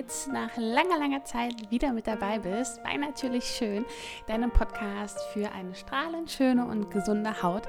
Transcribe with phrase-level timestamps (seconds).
[0.00, 3.84] jetzt nach langer, langer Zeit wieder mit dabei bist bei Natürlich Schön,
[4.26, 7.64] deinem Podcast für eine strahlend schöne und gesunde Haut.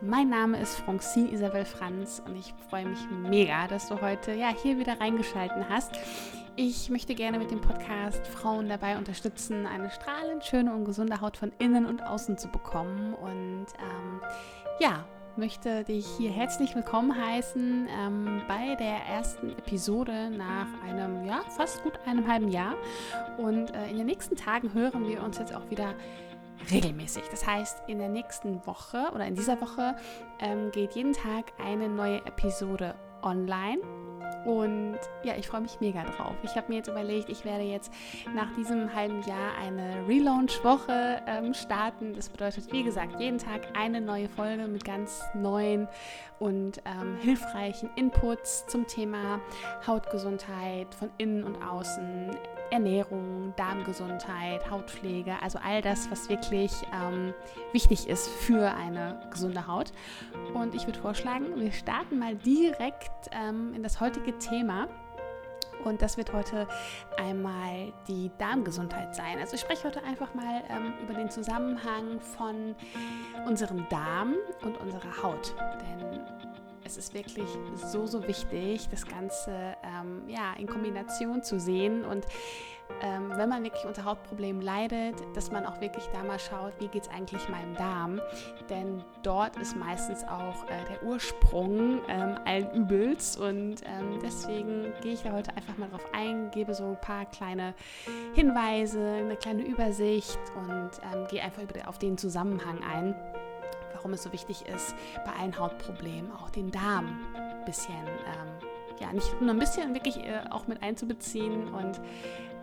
[0.00, 4.48] Mein Name ist Francine Isabel Franz und ich freue mich mega, dass du heute ja
[4.48, 5.92] hier wieder reingeschalten hast.
[6.56, 11.36] Ich möchte gerne mit dem Podcast Frauen dabei unterstützen, eine strahlend schöne und gesunde Haut
[11.36, 14.20] von innen und außen zu bekommen und ähm,
[14.80, 15.06] ja,
[15.36, 21.82] möchte dich hier herzlich willkommen heißen ähm, bei der ersten Episode nach einem, ja, fast
[21.82, 22.74] gut einem halben Jahr.
[23.36, 25.94] Und äh, in den nächsten Tagen hören wir uns jetzt auch wieder
[26.70, 27.24] regelmäßig.
[27.30, 29.96] Das heißt, in der nächsten Woche oder in dieser Woche
[30.40, 33.78] ähm, geht jeden Tag eine neue Episode online.
[34.44, 36.34] Und ja, ich freue mich mega drauf.
[36.42, 37.92] Ich habe mir jetzt überlegt, ich werde jetzt
[38.32, 42.14] nach diesem halben Jahr eine Relaunch-Woche ähm, starten.
[42.14, 45.88] Das bedeutet, wie gesagt, jeden Tag eine neue Folge mit ganz neuen
[46.38, 49.40] und ähm, hilfreichen Inputs zum Thema
[49.86, 52.30] Hautgesundheit von innen und außen,
[52.70, 57.34] Ernährung, Darmgesundheit, Hautpflege, also all das, was wirklich ähm,
[57.72, 59.92] wichtig ist für eine gesunde Haut.
[60.54, 64.88] Und ich würde vorschlagen, wir starten mal direkt ähm, in das heutige Thema.
[65.84, 66.66] Und das wird heute
[67.16, 69.38] einmal die Darmgesundheit sein.
[69.38, 72.74] Also ich spreche heute einfach mal ähm, über den Zusammenhang von
[73.46, 75.54] unserem Darm und unserer Haut.
[75.80, 76.20] Denn
[76.86, 82.24] es ist wirklich so, so wichtig, das Ganze ähm, ja, in Kombination zu sehen und
[83.02, 86.88] ähm, wenn man wirklich unter Hautproblemen leidet, dass man auch wirklich da mal schaut, wie
[86.88, 88.20] geht es eigentlich meinem Darm.
[88.70, 93.36] Denn dort ist meistens auch äh, der Ursprung ähm, allen Übels.
[93.36, 97.26] Und ähm, deswegen gehe ich da heute einfach mal drauf ein, gebe so ein paar
[97.26, 97.74] kleine
[98.34, 103.14] Hinweise, eine kleine Übersicht und ähm, gehe einfach auf den Zusammenhang ein
[104.06, 104.94] warum es so wichtig ist,
[105.24, 108.68] bei allen Hautproblemen auch den Darm ein bisschen, ähm,
[109.00, 112.00] ja, nicht nur ein bisschen, wirklich äh, auch mit einzubeziehen und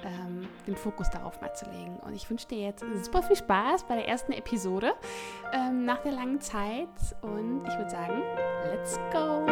[0.06, 1.98] ähm, den Fokus darauf mal zu legen.
[1.98, 4.94] Und ich wünsche dir jetzt super viel Spaß bei der ersten Episode
[5.52, 6.88] ähm, nach der langen Zeit
[7.22, 8.24] und ich würde sagen,
[8.72, 9.46] let's go!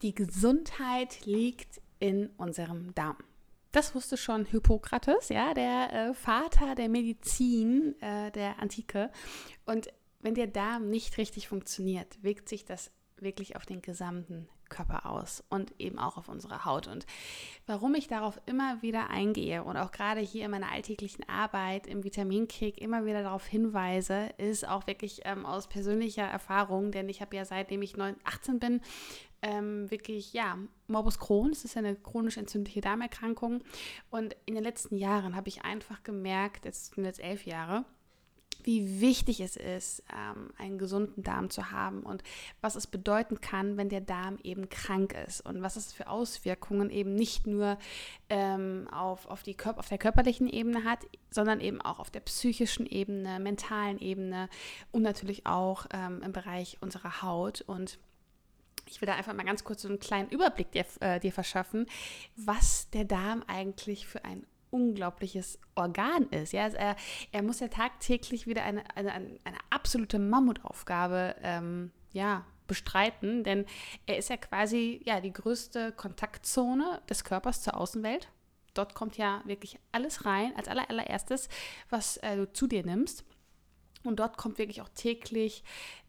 [0.00, 3.16] Die Gesundheit liegt in unserem Darm.
[3.72, 9.10] Das wusste schon Hippokrates, ja, der äh, Vater der Medizin äh, der Antike.
[9.66, 9.88] Und
[10.20, 15.42] wenn der Darm nicht richtig funktioniert, wirkt sich das wirklich auf den gesamten Körper aus
[15.48, 16.88] und eben auch auf unsere Haut.
[16.88, 17.06] Und
[17.66, 22.04] warum ich darauf immer wieder eingehe und auch gerade hier in meiner alltäglichen Arbeit im
[22.04, 27.36] Vitaminkick immer wieder darauf hinweise, ist auch wirklich ähm, aus persönlicher Erfahrung, denn ich habe
[27.36, 28.80] ja seitdem ich 9, 18 bin
[29.42, 33.62] ähm, wirklich, ja, Morbus Crohn, das ist eine chronisch entzündliche Darmerkrankung.
[34.10, 37.84] Und in den letzten Jahren habe ich einfach gemerkt, jetzt sind jetzt elf Jahre,
[38.64, 42.22] wie wichtig es ist, ähm, einen gesunden Darm zu haben und
[42.60, 46.90] was es bedeuten kann, wenn der Darm eben krank ist und was es für Auswirkungen
[46.90, 47.78] eben nicht nur
[48.28, 52.20] ähm, auf, auf, die Körper, auf der körperlichen Ebene hat, sondern eben auch auf der
[52.20, 54.48] psychischen Ebene, mentalen Ebene
[54.90, 57.62] und natürlich auch ähm, im Bereich unserer Haut.
[57.62, 57.98] Und
[58.90, 61.86] ich will da einfach mal ganz kurz so einen kleinen Überblick dir, äh, dir verschaffen,
[62.36, 66.52] was der Darm eigentlich für ein unglaubliches Organ ist.
[66.52, 66.96] Ja, also er,
[67.32, 73.64] er muss ja tagtäglich wieder eine, eine, eine absolute Mammutaufgabe ähm, ja, bestreiten, denn
[74.06, 78.28] er ist ja quasi ja, die größte Kontaktzone des Körpers zur Außenwelt.
[78.74, 81.48] Dort kommt ja wirklich alles rein, als allererstes,
[81.88, 83.24] was äh, du zu dir nimmst.
[84.04, 85.64] Und dort kommt wirklich auch täglich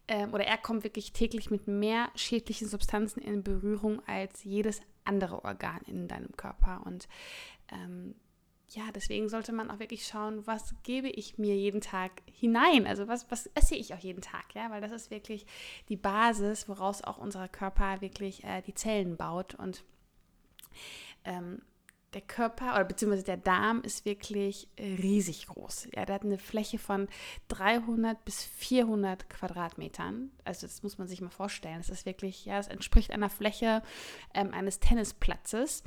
[0.09, 5.45] ähm, oder er kommt wirklich täglich mit mehr schädlichen Substanzen in Berührung als jedes andere
[5.45, 6.81] Organ in deinem Körper.
[6.85, 7.07] Und
[7.71, 8.15] ähm,
[8.69, 12.87] ja, deswegen sollte man auch wirklich schauen, was gebe ich mir jeden Tag hinein?
[12.87, 15.45] Also was, was esse ich auch jeden Tag, ja, weil das ist wirklich
[15.89, 19.55] die Basis, woraus auch unser Körper wirklich äh, die Zellen baut.
[19.55, 19.83] Und
[21.23, 21.62] ähm,
[22.13, 25.89] der Körper oder beziehungsweise der Darm ist wirklich riesig groß.
[25.95, 27.07] Ja, der hat eine Fläche von
[27.50, 30.31] 300 bis 400 Quadratmetern.
[30.44, 31.77] Also das muss man sich mal vorstellen.
[31.77, 33.83] Das ist wirklich, ja, das entspricht einer Fläche
[34.33, 35.83] ähm, eines Tennisplatzes.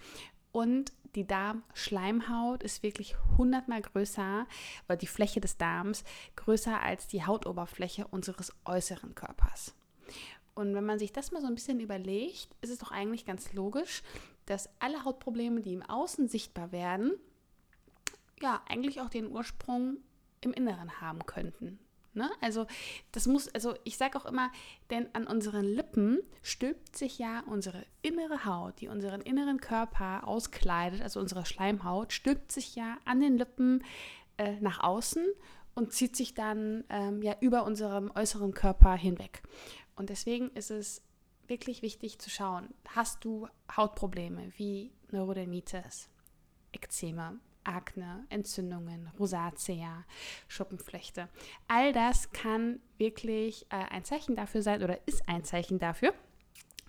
[0.52, 4.46] Und die Darmschleimhaut ist wirklich 100 mal größer,
[4.86, 6.04] oder die Fläche des Darms
[6.36, 9.74] größer als die Hautoberfläche unseres äußeren Körpers.
[10.54, 13.52] Und wenn man sich das mal so ein bisschen überlegt, ist es doch eigentlich ganz
[13.54, 14.02] logisch,
[14.46, 17.12] dass alle Hautprobleme, die im Außen sichtbar werden,
[18.40, 19.98] ja, eigentlich auch den Ursprung
[20.40, 21.78] im Inneren haben könnten.
[22.14, 22.30] Ne?
[22.40, 22.66] Also
[23.12, 24.50] das muss, also ich sage auch immer,
[24.90, 31.00] denn an unseren Lippen stülpt sich ja unsere innere Haut, die unseren inneren Körper auskleidet,
[31.00, 33.82] also unsere Schleimhaut, stülpt sich ja an den Lippen
[34.36, 35.24] äh, nach außen
[35.74, 39.42] und zieht sich dann ähm, ja über unserem äußeren Körper hinweg.
[39.96, 41.02] Und deswegen ist es
[41.48, 46.08] wirklich wichtig zu schauen, hast du Hautprobleme wie Neurodermitis,
[46.72, 50.04] Ekzeme, Akne, Entzündungen, Rosacea,
[50.48, 51.28] Schuppenflechte.
[51.68, 56.12] All das kann wirklich äh, ein Zeichen dafür sein oder ist ein Zeichen dafür,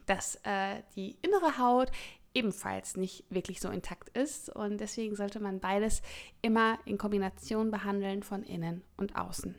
[0.06, 1.92] dass äh, die innere Haut
[2.34, 4.50] ebenfalls nicht wirklich so intakt ist.
[4.50, 6.02] Und deswegen sollte man beides
[6.42, 9.56] immer in Kombination behandeln von innen und außen.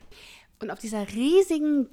[0.60, 1.90] Und auf dieser riesigen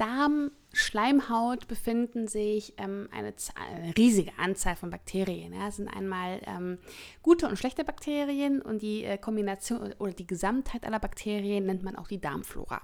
[0.71, 5.53] Darmschleimhaut befinden sich ähm, eine, eine, riesige Anzahl von Bakterien.
[5.53, 5.67] Ja.
[5.67, 6.77] Es sind einmal ähm,
[7.21, 11.95] gute und schlechte Bakterien und die äh, Kombination oder die Gesamtheit aller Bakterien nennt man
[11.95, 12.81] auch die Darmflora.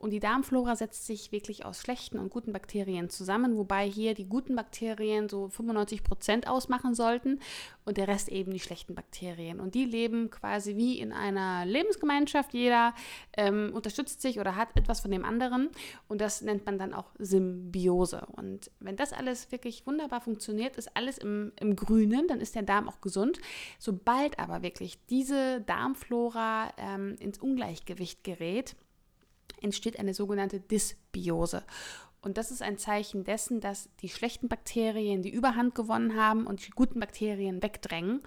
[0.00, 4.24] Und die Darmflora setzt sich wirklich aus schlechten und guten Bakterien zusammen, wobei hier die
[4.24, 7.38] guten Bakterien so 95 Prozent ausmachen sollten
[7.84, 9.60] und der Rest eben die schlechten Bakterien.
[9.60, 12.54] Und die leben quasi wie in einer Lebensgemeinschaft.
[12.54, 12.94] Jeder
[13.36, 15.68] ähm, unterstützt sich oder hat etwas von dem anderen.
[16.08, 18.26] Und das nennt man dann auch Symbiose.
[18.32, 22.62] Und wenn das alles wirklich wunderbar funktioniert, ist alles im, im Grünen, dann ist der
[22.62, 23.38] Darm auch gesund.
[23.78, 28.76] Sobald aber wirklich diese Darmflora ähm, ins Ungleichgewicht gerät,
[29.60, 31.64] entsteht eine sogenannte Dysbiose.
[32.22, 36.66] Und das ist ein Zeichen dessen, dass die schlechten Bakterien die Überhand gewonnen haben und
[36.66, 38.22] die guten Bakterien wegdrängen.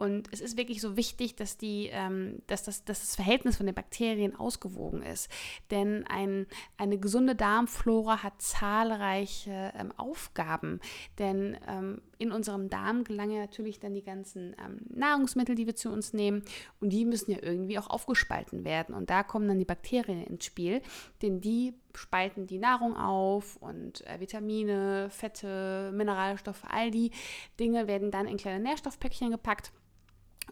[0.00, 3.66] Und es ist wirklich so wichtig, dass, die, ähm, dass, das, dass das Verhältnis von
[3.66, 5.28] den Bakterien ausgewogen ist.
[5.70, 6.46] Denn ein,
[6.78, 10.80] eine gesunde Darmflora hat zahlreiche ähm, Aufgaben.
[11.18, 15.90] Denn ähm, in unserem Darm gelangen natürlich dann die ganzen ähm, Nahrungsmittel, die wir zu
[15.90, 16.44] uns nehmen.
[16.80, 18.94] Und die müssen ja irgendwie auch aufgespalten werden.
[18.94, 20.80] Und da kommen dann die Bakterien ins Spiel.
[21.20, 27.10] Denn die spalten die Nahrung auf und äh, Vitamine, Fette, Mineralstoffe, all die
[27.58, 29.72] Dinge werden dann in kleine Nährstoffpäckchen gepackt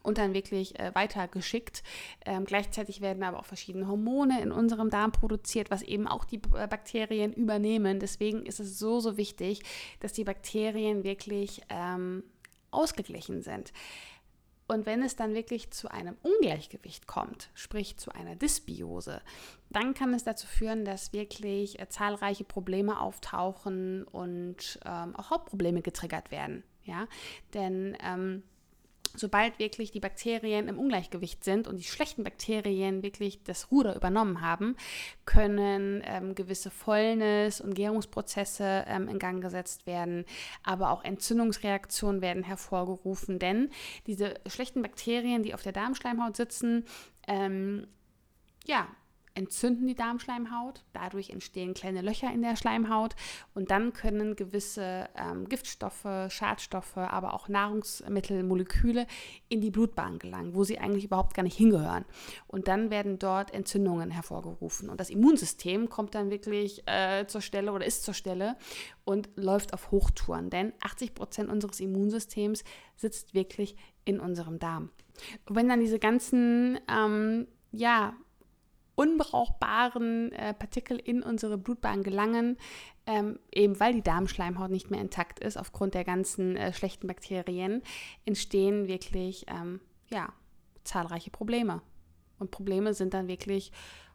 [0.03, 1.83] und dann wirklich äh, weitergeschickt.
[2.25, 6.41] Ähm, gleichzeitig werden aber auch verschiedene Hormone in unserem Darm produziert, was eben auch die
[6.55, 8.01] äh, Bakterien übernehmen.
[8.01, 9.61] Deswegen ist es so, so wichtig,
[10.01, 12.25] dass die Bakterien wirklich ähm,
[12.71, 13.73] ausgeglichen sind.
[14.71, 19.23] Und wenn es dann wirklich zu einem Ungleichgewicht kommt, sprich zu einer Dysbiose,
[19.71, 25.81] dann kann es dazu führen, dass wirklich äh, zahlreiche Probleme auftauchen und ähm, auch Hauptprobleme
[25.81, 26.65] getriggert werden.
[26.85, 27.07] Ja,
[27.55, 28.43] denn ähm,
[29.19, 34.41] sobald wirklich die Bakterien im Ungleichgewicht sind und die schlechten Bakterien wirklich das Ruder übernommen
[34.41, 34.77] haben,
[35.25, 40.25] können ähm, gewisse Fäulnis- und Gärungsprozesse ähm, in Gang gesetzt werden,
[40.63, 43.71] aber auch Entzündungsreaktionen werden hervorgerufen, denn
[44.07, 46.85] diese schlechten Bakterien, die auf der Darmschleimhaut sitzen,
[47.27, 47.87] ähm,
[48.67, 48.87] ja,
[49.39, 50.83] entzünden die Darmschleimhaut.
[50.93, 53.15] Dadurch entstehen kleine Löcher in der Schleimhaut
[53.55, 59.07] und dann können gewisse ähm, Giftstoffe, Schadstoffe, aber auch Nahrungsmittelmoleküle
[59.49, 62.05] in die Blutbahn gelangen, wo sie eigentlich überhaupt gar nicht hingehören.
[62.49, 64.91] Und dann werden dort Entzündungen hervorgerufen.
[64.91, 68.57] Und das Immunsystem kommt dann wirklich äh, zur Stelle oder ist zur Stelle
[69.05, 70.51] und läuft auf Hochtouren.
[70.51, 72.65] Denn 80 Prozent unseres Immunsystems
[72.97, 74.91] sitzt wirklich in unserem Darm.
[75.47, 78.15] Und wenn dann diese ganzen ähm, ja,
[78.99, 82.57] unbrauchbaren äh, Partikel in unsere Blutbahn gelangen,
[83.07, 87.83] ähm, eben weil die Darmschleimhaut nicht mehr intakt ist aufgrund der ganzen äh, schlechten Bakterien,
[88.25, 89.81] entstehen wirklich ähm,
[90.11, 90.33] ja,
[90.83, 91.81] zahlreiche Probleme.
[92.39, 93.73] Und Probleme sind dann wirklich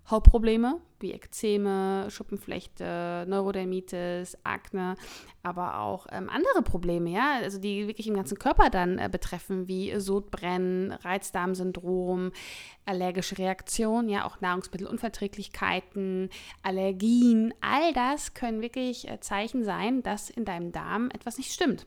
[0.10, 4.96] Hautprobleme wie Ekzeme, Schuppenflechte, Neurodermitis, Akne,
[5.44, 9.68] aber auch ähm, andere Probleme, ja, also die wirklich im ganzen Körper dann äh, betreffen,
[9.68, 12.32] wie Sodbrennen, Reizdarmsyndrom,
[12.86, 16.30] allergische Reaktionen, ja, auch Nahrungsmittelunverträglichkeiten,
[16.64, 21.86] Allergien, all das können wirklich äh, Zeichen sein, dass in deinem Darm etwas nicht stimmt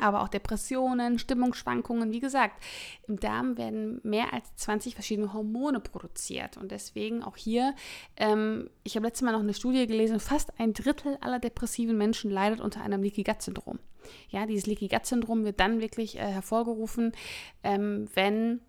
[0.00, 2.12] aber auch Depressionen, Stimmungsschwankungen.
[2.12, 2.62] Wie gesagt,
[3.06, 6.56] im Darm werden mehr als 20 verschiedene Hormone produziert.
[6.56, 7.74] Und deswegen auch hier,
[8.16, 12.30] ähm, ich habe letztes Mal noch eine Studie gelesen, fast ein Drittel aller depressiven Menschen
[12.30, 13.78] leidet unter einem Leaky Gut Syndrom.
[14.30, 17.12] Ja, dieses Leaky Gut Syndrom wird dann wirklich äh, hervorgerufen,
[17.62, 18.60] ähm, wenn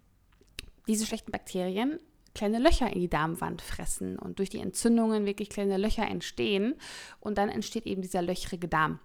[0.88, 2.00] diese schlechten Bakterien
[2.34, 6.76] kleine Löcher in die Darmwand fressen und durch die Entzündungen wirklich kleine Löcher entstehen
[7.20, 9.00] und dann entsteht eben dieser löchrige Darm.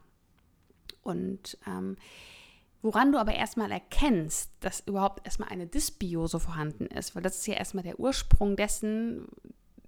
[1.04, 1.96] Und ähm,
[2.82, 7.46] woran du aber erstmal erkennst, dass überhaupt erstmal eine Dysbiose vorhanden ist, weil das ist
[7.46, 9.26] ja erstmal der Ursprung dessen,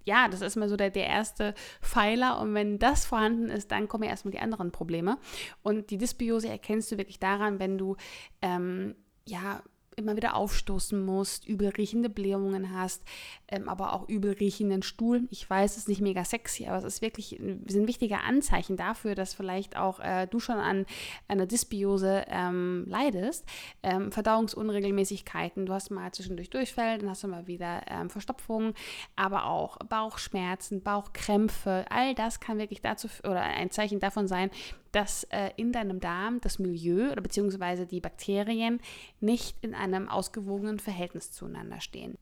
[0.04, 2.40] ja, das ist mal so der, der erste Pfeiler.
[2.40, 5.18] Und wenn das vorhanden ist, dann kommen ja erstmal die anderen Probleme.
[5.62, 7.96] Und die Dysbiose erkennst du wirklich daran, wenn du,
[8.40, 8.94] ähm,
[9.26, 9.62] ja,
[9.96, 13.02] immer wieder aufstoßen musst, übel riechende Blähungen hast,
[13.48, 15.26] ähm, aber auch übel riechenden Stuhl.
[15.30, 19.14] Ich weiß, es ist nicht mega sexy, aber es ist wirklich ein wichtiger Anzeichen dafür,
[19.14, 20.84] dass vielleicht auch äh, du schon an
[21.28, 23.46] einer Dysbiose ähm, leidest.
[23.82, 28.74] Ähm, Verdauungsunregelmäßigkeiten, du hast mal zwischendurch Durchfall, dann hast du mal wieder ähm, Verstopfungen,
[29.16, 34.50] aber auch Bauchschmerzen, Bauchkrämpfe, all das kann wirklich dazu oder ein Zeichen davon sein,
[34.96, 38.80] dass äh, in deinem Darm das Milieu oder beziehungsweise die Bakterien
[39.20, 42.16] nicht in einem ausgewogenen Verhältnis zueinander stehen.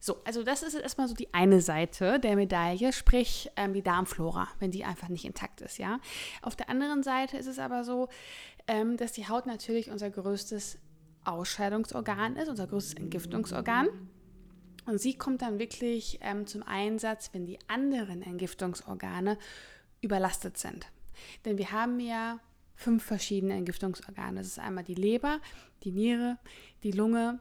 [0.00, 4.48] So, also das ist erstmal so die eine Seite der Medaille, sprich ähm, die Darmflora,
[4.58, 6.00] wenn die einfach nicht intakt ist, ja.
[6.40, 8.08] Auf der anderen Seite ist es aber so,
[8.68, 10.78] ähm, dass die Haut natürlich unser größtes
[11.24, 13.88] Ausscheidungsorgan ist, unser größtes Entgiftungsorgan.
[14.86, 19.36] Und sie kommt dann wirklich ähm, zum Einsatz, wenn die anderen Entgiftungsorgane
[20.00, 20.86] überlastet sind.
[21.44, 22.40] Denn wir haben ja
[22.74, 24.38] fünf verschiedene Entgiftungsorgane.
[24.38, 25.40] Das ist einmal die Leber,
[25.82, 26.38] die Niere,
[26.82, 27.40] die Lunge,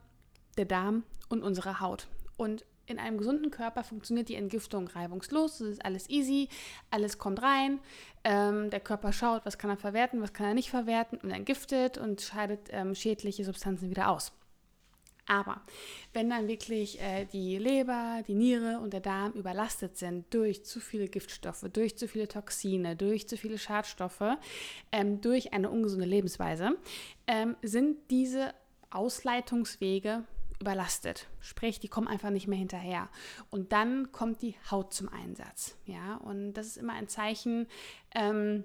[0.58, 2.08] der Darm und unsere Haut.
[2.38, 5.60] Und in einem gesunden Körper funktioniert die Entgiftung reibungslos.
[5.60, 6.48] Es ist alles easy,
[6.90, 7.80] alles kommt rein.
[8.24, 11.98] Ähm, der Körper schaut, was kann er verwerten, was kann er nicht verwerten und entgiftet
[11.98, 14.32] und scheidet ähm, schädliche Substanzen wieder aus.
[15.28, 15.62] Aber
[16.14, 20.80] wenn dann wirklich äh, die Leber, die Niere und der Darm überlastet sind durch zu
[20.80, 24.38] viele Giftstoffe, durch zu viele Toxine, durch zu viele Schadstoffe,
[24.92, 26.78] ähm, durch eine ungesunde Lebensweise,
[27.28, 28.54] ähm, sind diese
[28.90, 30.24] Ausleitungswege
[30.60, 31.28] überlastet.
[31.40, 33.10] Sprich, die kommen einfach nicht mehr hinterher.
[33.50, 35.78] Und dann kommt die Haut zum Einsatz.
[35.86, 37.68] Ja, und das ist immer ein Zeichen,
[38.16, 38.64] ähm,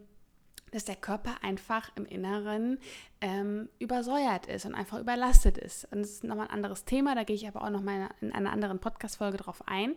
[0.72, 2.78] dass der Körper einfach im Inneren
[3.20, 5.84] ähm, übersäuert ist und einfach überlastet ist.
[5.92, 8.50] Und das ist nochmal ein anderes Thema, da gehe ich aber auch nochmal in einer
[8.50, 9.94] anderen Podcast-Folge drauf ein.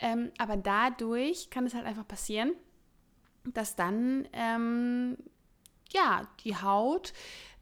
[0.00, 2.52] Ähm, aber dadurch kann es halt einfach passieren,
[3.44, 5.16] dass dann ähm,
[5.92, 7.12] ja die Haut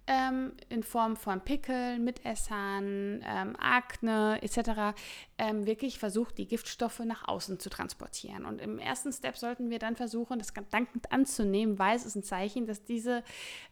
[0.07, 4.97] ähm, in Form von Pickeln, Mitessern, ähm, Akne etc.
[5.45, 8.45] Ähm, wirklich versucht, die Giftstoffe nach außen zu transportieren.
[8.45, 12.23] Und im ersten Step sollten wir dann versuchen, das dankend anzunehmen, weil es ist ein
[12.23, 13.25] Zeichen, dass diese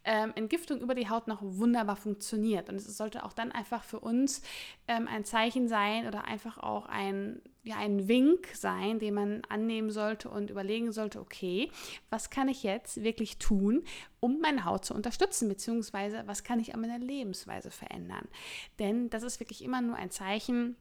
[0.04, 2.68] ähm, Entgiftung über die Haut noch wunderbar funktioniert.
[2.68, 4.42] Und es sollte auch dann einfach für uns
[4.88, 9.90] ähm, ein Zeichen sein oder einfach auch ein ja, ein Wink sein, den man annehmen
[9.90, 11.70] sollte und überlegen sollte, okay,
[12.08, 13.84] was kann ich jetzt wirklich tun,
[14.18, 18.26] um meine Haut zu unterstützen, beziehungsweise was kann ich an meiner Lebensweise verändern.
[18.78, 20.76] Denn das ist wirklich immer nur ein Zeichen,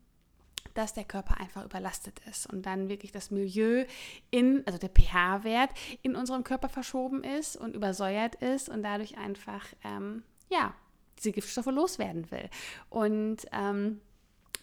[0.74, 3.86] dass der Körper einfach überlastet ist und dann wirklich das Milieu
[4.32, 5.72] in, also der pH-Wert
[6.02, 10.74] in unserem Körper verschoben ist und übersäuert ist und dadurch einfach, ähm, ja,
[11.18, 12.50] diese Giftstoffe loswerden will.
[12.90, 14.02] Und ähm,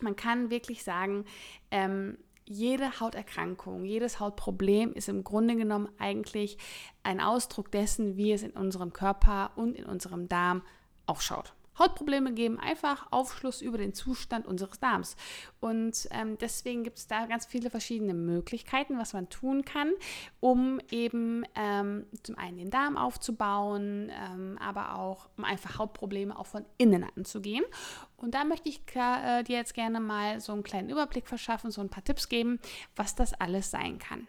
[0.00, 1.24] man kann wirklich sagen,
[1.70, 6.58] ähm, jede Hauterkrankung, jedes Hautproblem ist im Grunde genommen eigentlich
[7.02, 10.62] ein Ausdruck dessen, wie es in unserem Körper und in unserem Darm
[11.06, 11.54] ausschaut.
[11.78, 15.16] Hautprobleme geben einfach Aufschluss über den Zustand unseres Darms.
[15.66, 19.90] Und ähm, deswegen gibt es da ganz viele verschiedene Möglichkeiten, was man tun kann,
[20.38, 26.46] um eben ähm, zum einen den Darm aufzubauen, ähm, aber auch um einfach Hautprobleme auch
[26.46, 27.64] von innen anzugehen.
[28.16, 31.80] Und da möchte ich äh, dir jetzt gerne mal so einen kleinen Überblick verschaffen, so
[31.80, 32.60] ein paar Tipps geben,
[32.94, 34.26] was das alles sein kann.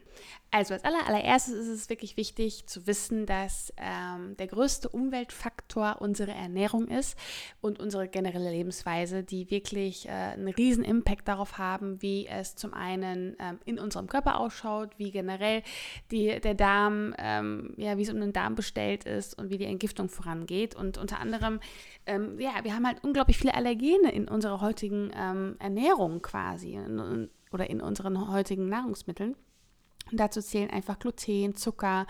[0.51, 5.97] Also als aller, allererstes ist es wirklich wichtig zu wissen, dass ähm, der größte Umweltfaktor
[5.99, 7.17] unsere Ernährung ist
[7.61, 12.73] und unsere generelle Lebensweise, die wirklich äh, einen riesen Impact darauf haben, wie es zum
[12.73, 15.63] einen ähm, in unserem Körper ausschaut, wie generell
[16.11, 19.65] die, der Darm, ähm, ja, wie es um den Darm bestellt ist und wie die
[19.65, 20.75] Entgiftung vorangeht.
[20.75, 21.59] Und unter anderem,
[22.05, 27.29] ähm, ja, wir haben halt unglaublich viele Allergene in unserer heutigen ähm, Ernährung quasi in,
[27.51, 29.35] oder in unseren heutigen Nahrungsmitteln.
[30.11, 32.05] Dazu zählen einfach Gluten, Zucker,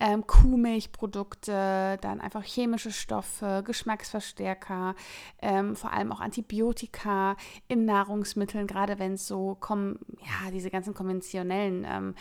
[0.00, 4.94] ähm, Kuhmilchprodukte, dann einfach chemische Stoffe, Geschmacksverstärker,
[5.40, 7.36] ähm, vor allem auch Antibiotika
[7.68, 12.14] in Nahrungsmitteln, gerade wenn es so kommen, ja, diese ganzen konventionellen ähm,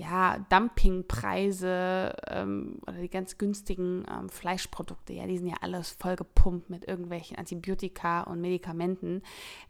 [0.00, 6.16] ja, Dumpingpreise ähm, oder die ganz günstigen ähm, Fleischprodukte, ja, die sind ja alles voll
[6.16, 9.22] gepumpt mit irgendwelchen Antibiotika und Medikamenten,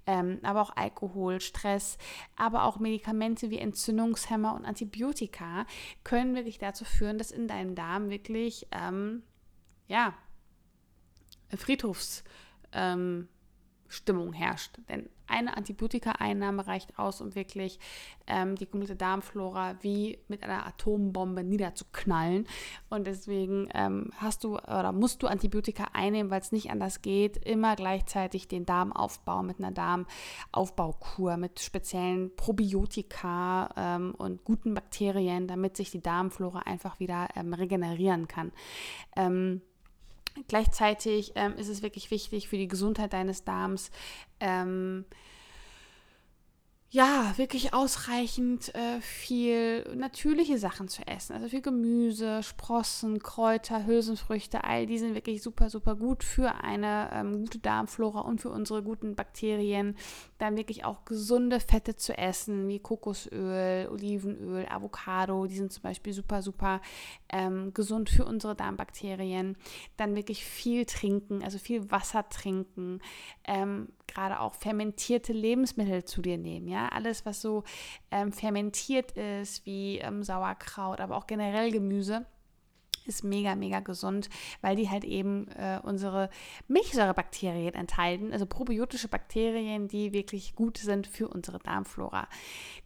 [0.07, 1.99] ähm, aber auch Alkohol, Stress,
[2.37, 5.67] aber auch Medikamente wie Entzündungshemmer und Antibiotika
[6.05, 9.25] können wirklich dazu führen, dass in deinem Darm wirklich, ähm,
[9.89, 10.15] ja,
[11.57, 12.23] Friedhofs
[12.73, 13.27] ähm,
[13.91, 14.79] Stimmung herrscht.
[14.89, 17.79] Denn eine Antibiotika-Einnahme reicht aus, um wirklich
[18.27, 22.47] ähm, die komplette Darmflora wie mit einer Atombombe niederzuknallen.
[22.89, 27.37] Und deswegen ähm, hast du oder musst du Antibiotika einnehmen, weil es nicht anders geht.
[27.37, 35.47] Immer gleichzeitig den Darm aufbauen mit einer Darmaufbaukur, mit speziellen Probiotika ähm, und guten Bakterien,
[35.47, 38.53] damit sich die Darmflora einfach wieder ähm, regenerieren kann.
[40.49, 43.91] Gleichzeitig ähm, ist es wirklich wichtig für die Gesundheit deines Darms,
[44.41, 45.05] ähm,
[46.93, 51.35] ja, wirklich ausreichend äh, viel natürliche Sachen zu essen.
[51.35, 57.11] Also viel Gemüse, Sprossen, Kräuter, Hülsenfrüchte, all die sind wirklich super, super gut für eine
[57.13, 59.97] ähm, gute Darmflora und für unsere guten Bakterien.
[60.41, 66.15] Dann wirklich auch gesunde Fette zu essen, wie Kokosöl, Olivenöl, Avocado, die sind zum Beispiel
[66.15, 66.81] super, super
[67.29, 69.59] ähm, gesund für unsere Darmbakterien.
[69.99, 73.01] Dann wirklich viel trinken, also viel Wasser trinken.
[73.45, 76.69] Ähm, gerade auch fermentierte Lebensmittel zu dir nehmen.
[76.69, 77.65] Ja, alles, was so
[78.11, 82.25] ähm, fermentiert ist, wie ähm, Sauerkraut, aber auch generell Gemüse
[83.07, 84.29] ist mega, mega gesund,
[84.61, 86.31] weil die halt eben äh, unsere
[86.69, 92.29] Milchsäurebakterien enthalten, also probiotische Bakterien, die wirklich gut sind für unsere Darmflora.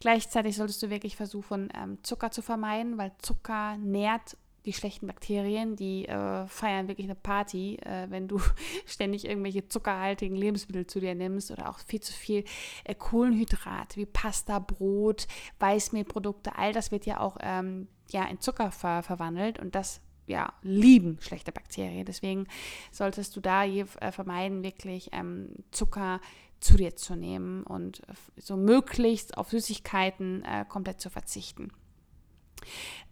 [0.01, 5.77] Gleichzeitig solltest du wirklich versuchen, ähm, Zucker zu vermeiden, weil Zucker nährt die schlechten Bakterien,
[5.77, 8.41] die äh, feiern wirklich eine Party, äh, wenn du
[8.87, 12.45] ständig irgendwelche zuckerhaltigen Lebensmittel zu dir nimmst oder auch viel zu viel
[12.85, 15.27] äh, Kohlenhydrat wie Pasta, Brot,
[15.59, 20.53] Weißmehlprodukte, all das wird ja auch ähm, ja, in Zucker ver verwandelt und das ja,
[20.63, 22.07] lieben schlechte Bakterien.
[22.07, 22.47] Deswegen
[22.91, 26.21] solltest du da äh, vermeiden, wirklich ähm, Zucker
[26.61, 28.01] zu dir zu nehmen und
[28.37, 31.71] so möglichst auf Süßigkeiten äh, komplett zu verzichten.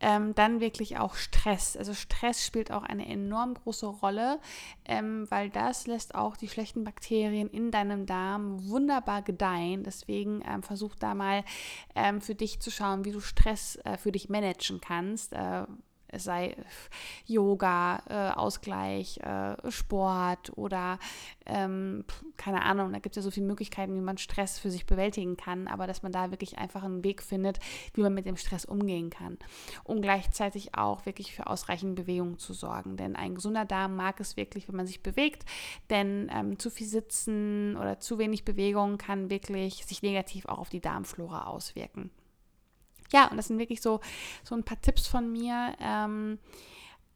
[0.01, 1.77] Ähm, dann wirklich auch Stress.
[1.77, 4.41] Also Stress spielt auch eine enorm große Rolle,
[4.85, 9.85] ähm, weil das lässt auch die schlechten Bakterien in deinem Darm wunderbar gedeihen.
[9.85, 11.45] Deswegen ähm, versuch da mal
[11.95, 15.33] ähm, für dich zu schauen, wie du Stress äh, für dich managen kannst.
[15.33, 15.65] Äh,
[16.13, 16.55] es sei
[17.27, 20.99] Yoga, äh, Ausgleich, äh, Sport oder
[21.47, 22.05] ähm,
[22.37, 25.37] keine Ahnung, da gibt es ja so viele Möglichkeiten, wie man Stress für sich bewältigen
[25.37, 27.59] kann, aber dass man da wirklich einfach einen Weg findet,
[27.95, 29.39] wie man mit dem Stress umgehen kann.
[29.85, 32.97] Und gleichzeitig auch wirklich für ausreichend Bewegung zu sorgen.
[32.97, 35.45] Denn ein gesunder Darm mag es wirklich, wenn man sich bewegt,
[35.91, 40.69] denn ähm, zu viel Sitzen oder zu wenig Bewegung kann wirklich sich negativ auch auf
[40.69, 42.11] die Darmflora auswirken
[43.13, 44.01] ja, und das sind wirklich so,
[44.45, 45.75] so ein paar Tipps von mir.
[45.81, 46.39] Ähm,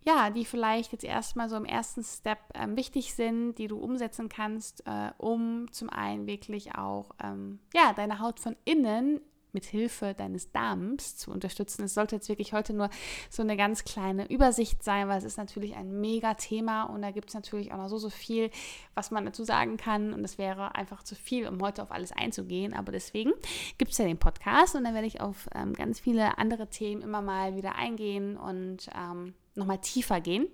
[0.07, 4.29] ja, die vielleicht jetzt erstmal so im ersten Step ähm, wichtig sind, die du umsetzen
[4.29, 9.21] kannst, äh, um zum einen wirklich auch ähm, ja, deine Haut von innen
[9.57, 11.85] mit Hilfe deines Darms zu unterstützen.
[11.85, 12.91] Es sollte jetzt wirklich heute nur
[13.31, 17.11] so eine ganz kleine Übersicht sein, weil es ist natürlich ein mega Thema und da
[17.11, 18.51] gibt es natürlich auch noch so, so viel,
[18.95, 22.13] was man dazu sagen kann und es wäre einfach zu viel, um heute auf alles
[22.13, 22.75] einzugehen.
[22.75, 23.33] Aber deswegen
[23.79, 27.01] gibt es ja den Podcast und dann werde ich auf ähm, ganz viele andere Themen
[27.01, 30.49] immer mal wieder eingehen und ähm, nochmal tiefer gehen.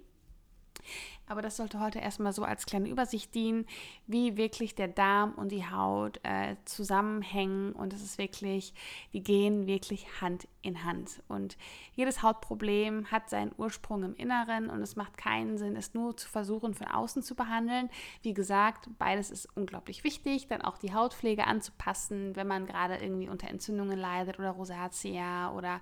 [1.33, 3.64] Aber das sollte heute erstmal so als kleine Übersicht dienen,
[4.07, 7.73] wie wirklich der Darm und die Haut äh, zusammenhängen.
[7.73, 8.75] Und es ist wirklich,
[9.14, 11.22] die gehen wirklich Hand in Hand.
[11.29, 11.57] Und
[11.94, 16.29] jedes Hautproblem hat seinen Ursprung im Inneren und es macht keinen Sinn, es nur zu
[16.29, 17.90] versuchen, von außen zu behandeln.
[18.22, 20.48] Wie gesagt, beides ist unglaublich wichtig.
[20.48, 25.81] Dann auch die Hautpflege anzupassen, wenn man gerade irgendwie unter Entzündungen leidet oder Rosatia oder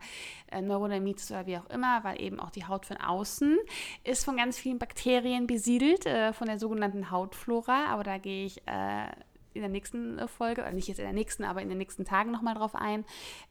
[0.51, 3.59] äh, Neurodermitis oder wie auch immer, weil eben auch die Haut von außen
[4.05, 7.87] ist von ganz vielen Bakterien besiedelt, äh, von der sogenannten Hautflora.
[7.87, 9.09] Aber da gehe ich äh,
[9.55, 12.05] in der nächsten äh, Folge, oder nicht jetzt in der nächsten, aber in den nächsten
[12.05, 13.05] Tagen nochmal drauf ein.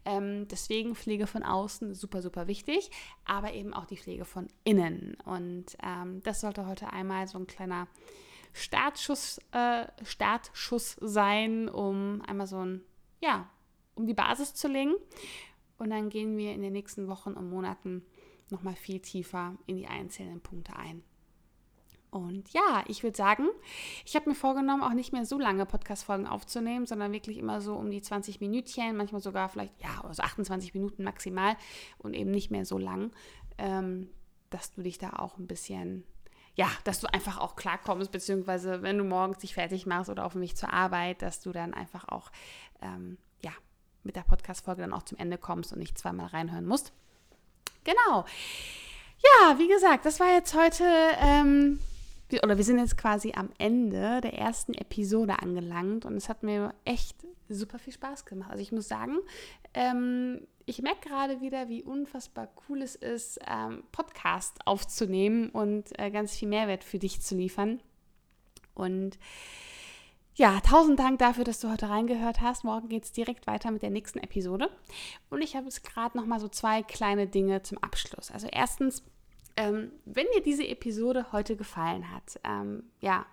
[0.05, 2.89] Ähm, deswegen Pflege von außen super, super wichtig,
[3.25, 5.15] aber eben auch die Pflege von innen.
[5.25, 7.87] Und ähm, das sollte heute einmal so ein kleiner
[8.53, 12.81] Startschuss, äh, Startschuss sein, um einmal so ein,
[13.21, 13.49] ja,
[13.95, 14.93] um die Basis zu legen.
[15.77, 18.05] Und dann gehen wir in den nächsten Wochen und Monaten
[18.49, 21.03] nochmal viel tiefer in die einzelnen Punkte ein.
[22.11, 23.47] Und ja, ich würde sagen,
[24.05, 27.75] ich habe mir vorgenommen, auch nicht mehr so lange Podcast-Folgen aufzunehmen, sondern wirklich immer so
[27.75, 31.55] um die 20 Minütchen, manchmal sogar vielleicht, ja, also 28 Minuten maximal
[31.99, 33.11] und eben nicht mehr so lang,
[33.59, 34.09] ähm,
[34.49, 36.03] dass du dich da auch ein bisschen,
[36.55, 40.33] ja, dass du einfach auch klarkommst, beziehungsweise wenn du morgens dich fertig machst oder auf
[40.33, 42.31] dem Weg zur Arbeit, dass du dann einfach auch,
[42.81, 43.51] ähm, ja,
[44.03, 46.91] mit der Podcast-Folge dann auch zum Ende kommst und nicht zweimal reinhören musst.
[47.83, 48.25] Genau.
[49.21, 50.85] Ja, wie gesagt, das war jetzt heute
[51.19, 51.79] ähm,
[52.43, 56.73] oder wir sind jetzt quasi am Ende der ersten Episode angelangt und es hat mir
[56.85, 57.15] echt
[57.49, 58.51] super viel Spaß gemacht.
[58.51, 59.17] Also ich muss sagen,
[59.73, 66.11] ähm, ich merke gerade wieder, wie unfassbar cool es ist, ähm, Podcast aufzunehmen und äh,
[66.11, 67.81] ganz viel Mehrwert für dich zu liefern.
[68.75, 69.17] Und
[70.35, 72.63] ja, tausend Dank dafür, dass du heute reingehört hast.
[72.63, 74.69] Morgen geht es direkt weiter mit der nächsten Episode.
[75.29, 78.31] Und ich habe jetzt gerade noch mal so zwei kleine Dinge zum Abschluss.
[78.31, 79.03] Also erstens,
[79.59, 83.25] ähm, wenn dir diese Episode heute gefallen hat, ähm, ja,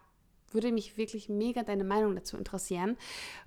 [0.50, 2.96] würde mich wirklich mega deine Meinung dazu interessieren.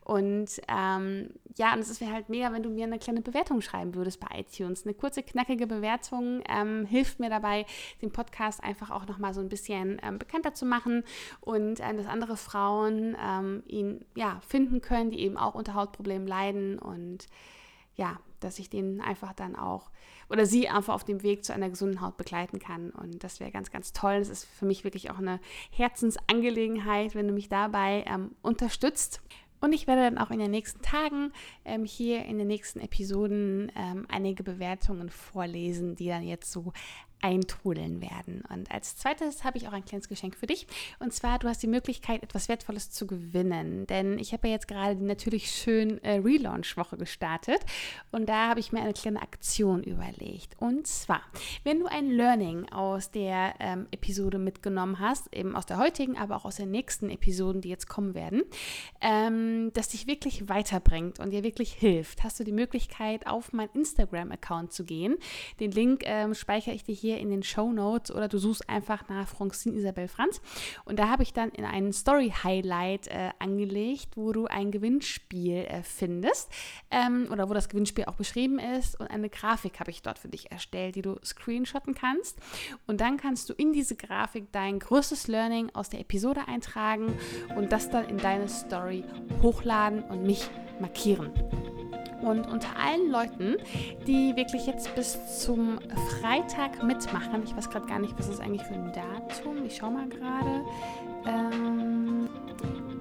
[0.06, 3.96] Und ähm, ja, und es wäre halt mega, wenn du mir eine kleine Bewertung schreiben
[3.96, 4.86] würdest bei iTunes.
[4.86, 7.66] Eine kurze, knackige Bewertung ähm, hilft mir dabei,
[8.02, 11.04] den Podcast einfach auch nochmal so ein bisschen ähm, bekannter zu machen
[11.42, 16.28] und ähm, dass andere Frauen ähm, ihn ja, finden können, die eben auch unter Hautproblemen
[16.28, 17.26] leiden und
[17.96, 19.90] ja, dass ich denen einfach dann auch
[20.30, 22.92] oder sie einfach auf dem Weg zu einer gesunden Haut begleiten kann.
[22.92, 24.20] Und das wäre ganz, ganz toll.
[24.20, 25.40] Das ist für mich wirklich auch eine
[25.72, 29.22] Herzensangelegenheit, wenn du mich dabei ähm, unterstützt.
[29.62, 31.34] Und ich werde dann auch in den nächsten Tagen
[31.66, 36.72] ähm, hier in den nächsten Episoden ähm, einige Bewertungen vorlesen, die dann jetzt so
[37.22, 38.44] eintrudeln werden.
[38.50, 40.68] Und als zweites habe ich auch ein kleines Geschenk für dich.
[41.00, 43.88] Und zwar, du hast die Möglichkeit, etwas Wertvolles zu gewinnen.
[43.88, 47.60] Denn ich habe ja jetzt gerade die natürlich schön äh, Relaunch-Woche gestartet.
[48.12, 50.56] Und da habe ich mir eine kleine Aktion überlegt.
[50.60, 51.22] Und zwar,
[51.64, 56.36] wenn du ein Learning aus der ähm, Episode mitgenommen hast, eben aus der heutigen, aber
[56.36, 58.44] auch aus den nächsten Episoden, die jetzt kommen werden,
[59.02, 63.70] ähm, das dich wirklich weiterbringt und dir wirklich hilft, hast du die Möglichkeit, auf meinen
[63.74, 65.18] Instagram-Account zu gehen.
[65.60, 68.70] Den Link ähm, speichere ich dir hier hier in den Show Notes oder du suchst
[68.70, 70.42] einfach nach Francine Isabel Franz.
[70.86, 75.82] Und da habe ich dann in einen Story-Highlight äh, angelegt, wo du ein Gewinnspiel äh,
[75.82, 76.52] findest
[76.92, 79.00] ähm, oder wo das Gewinnspiel auch beschrieben ist.
[79.00, 82.38] Und eine Grafik habe ich dort für dich erstellt, die du screenshotten kannst.
[82.86, 87.18] Und dann kannst du in diese Grafik dein größtes Learning aus der Episode eintragen
[87.56, 89.04] und das dann in deine Story
[89.42, 90.48] hochladen und mich
[90.80, 91.32] markieren.
[92.22, 93.56] Und unter allen Leuten,
[94.08, 95.80] die wirklich jetzt bis zum
[96.20, 99.92] Freitag mitmachen, ich weiß gerade gar nicht, was ist eigentlich für ein Datum, ich schaue
[99.92, 100.66] mal gerade.
[101.26, 102.30] Ähm,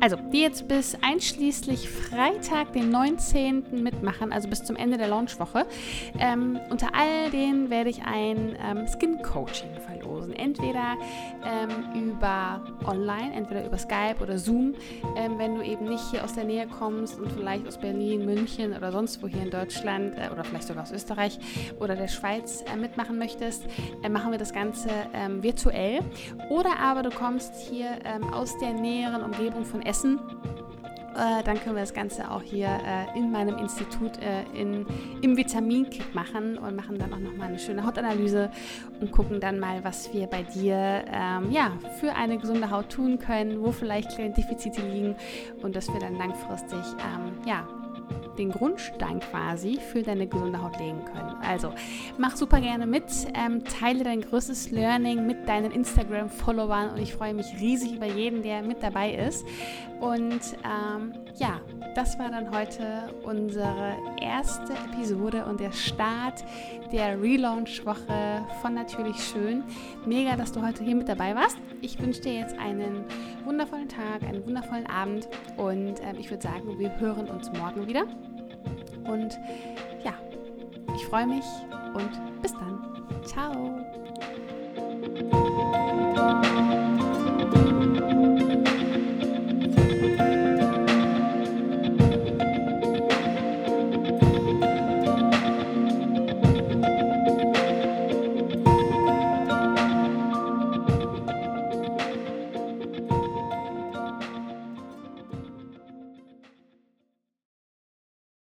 [0.01, 3.83] also, die jetzt bis einschließlich Freitag, den 19.
[3.83, 5.67] mitmachen, also bis zum Ende der Launchwoche,
[6.19, 10.33] ähm, unter all denen werde ich ein ähm, Skin Coaching verlosen.
[10.35, 10.97] Entweder
[11.45, 14.75] ähm, über online, entweder über Skype oder Zoom,
[15.17, 18.77] ähm, wenn du eben nicht hier aus der Nähe kommst und vielleicht aus Berlin, München
[18.77, 21.39] oder sonst wo hier in Deutschland äh, oder vielleicht sogar aus Österreich
[21.81, 23.67] oder der Schweiz äh, mitmachen möchtest,
[24.03, 26.01] äh, machen wir das Ganze ähm, virtuell.
[26.51, 30.21] Oder aber du kommst hier ähm, aus der näheren Umgebung von Essen,
[31.19, 34.87] äh, dann können wir das Ganze auch hier äh, in meinem Institut äh, in,
[35.21, 38.51] im Vitaminkit machen und machen dann auch nochmal eine schöne Hautanalyse
[39.01, 43.19] und gucken dann mal, was wir bei dir ähm, ja, für eine gesunde Haut tun
[43.19, 45.17] können, wo vielleicht kleine Defizite liegen
[45.63, 47.67] und dass wir dann langfristig ähm, ja,
[48.39, 51.37] den Grundstein quasi für deine gesunde Haut legen können.
[51.47, 51.73] Also
[52.17, 57.35] mach super gerne mit, ähm, teile dein größtes Learning mit deinen Instagram-Followern und ich freue
[57.35, 59.45] mich riesig über jeden, der mit dabei ist.
[60.01, 61.61] Und ähm, ja,
[61.95, 66.45] das war dann heute unsere erste Episode und der Start
[66.93, 69.65] der Relaunch-Woche von Natürlich Schön.
[70.07, 71.59] Mega, dass du heute hier mit dabei warst.
[71.81, 73.05] Ich wünsche dir jetzt einen
[73.45, 78.07] wundervollen Tag, einen wundervollen Abend und äh, ich würde sagen, wir hören uns morgen wieder.
[79.09, 79.39] Und
[80.05, 80.15] ja,
[80.95, 81.45] ich freue mich
[81.95, 82.79] und bis dann.
[83.25, 83.75] Ciao.